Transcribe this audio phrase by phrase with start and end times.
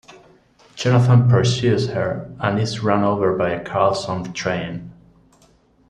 [0.73, 4.91] Jonathan pursues her and is run over by a Carlsson train.